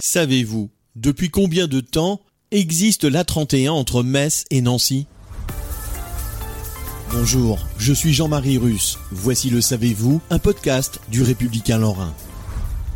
[0.00, 5.06] Savez-vous depuis combien de temps existe l'A31 entre Metz et Nancy?
[7.10, 8.98] Bonjour, je suis Jean-Marie Russe.
[9.10, 12.14] Voici le Savez-vous, un podcast du Républicain Lorrain.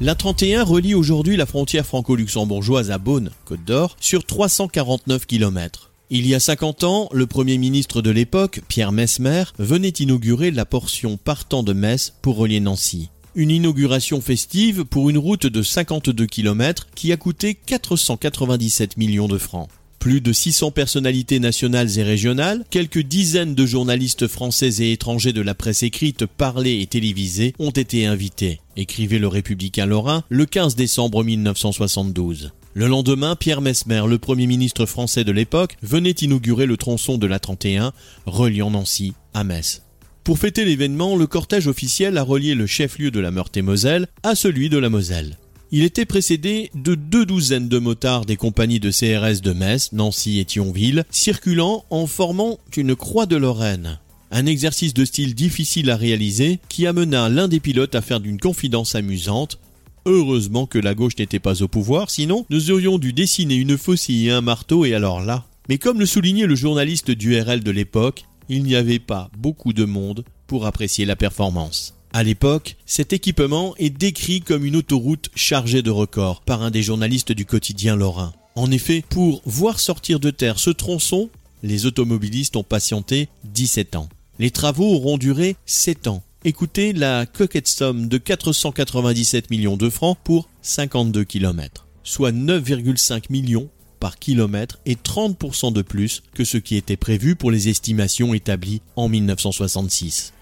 [0.00, 5.90] L'A31 relie aujourd'hui la frontière franco-luxembourgeoise à Beaune, Côte d'Or, sur 349 km.
[6.10, 10.66] Il y a 50 ans, le Premier ministre de l'époque, Pierre Mesmer, venait inaugurer la
[10.66, 13.10] portion partant de Metz pour relier Nancy.
[13.34, 19.38] Une inauguration festive pour une route de 52 km qui a coûté 497 millions de
[19.38, 19.70] francs.
[19.98, 25.40] Plus de 600 personnalités nationales et régionales, quelques dizaines de journalistes français et étrangers de
[25.40, 30.76] la presse écrite, parlée et télévisée ont été invités, écrivait le républicain Lorrain le 15
[30.76, 32.52] décembre 1972.
[32.74, 37.26] Le lendemain, Pierre Mesmer, le premier ministre français de l'époque, venait inaugurer le tronçon de
[37.26, 37.92] la 31,
[38.26, 39.80] reliant Nancy à Metz.
[40.24, 44.68] Pour fêter l'événement, le cortège officiel a relié le chef-lieu de la Meurthe-et-Moselle à celui
[44.68, 45.36] de la Moselle.
[45.72, 50.38] Il était précédé de deux douzaines de motards des compagnies de CRS de Metz, Nancy
[50.38, 53.98] et Thionville, circulant en formant une croix de Lorraine.
[54.30, 58.38] Un exercice de style difficile à réaliser qui amena l'un des pilotes à faire d'une
[58.38, 59.58] confidence amusante
[60.04, 64.28] Heureusement que la gauche n'était pas au pouvoir, sinon nous aurions dû dessiner une faucille
[64.28, 65.46] et un marteau et alors là.
[65.68, 69.72] Mais comme le soulignait le journaliste du RL de l'époque, il n'y avait pas beaucoup
[69.72, 71.94] de monde pour apprécier la performance.
[72.12, 76.82] À l'époque, cet équipement est décrit comme une autoroute chargée de records par un des
[76.82, 78.34] journalistes du quotidien lorrain.
[78.54, 81.30] En effet, pour voir sortir de terre ce tronçon,
[81.62, 84.10] les automobilistes ont patienté 17 ans.
[84.38, 90.18] Les travaux auront duré 7 ans Écoutez la coquette somme de 497 millions de francs
[90.24, 93.70] pour 52 km, soit 9,5 millions
[94.02, 98.82] par kilomètre et 30% de plus que ce qui était prévu pour les estimations établies
[98.96, 100.32] en 1966.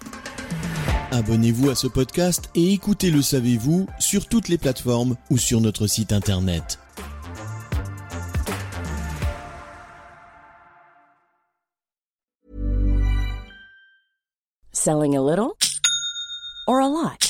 [1.10, 5.86] Abonnez-vous à ce podcast et écoutez Le Savez-vous sur toutes les plateformes ou sur notre
[5.86, 6.78] site internet.
[14.72, 15.50] Selling a little
[16.66, 17.29] or a lot?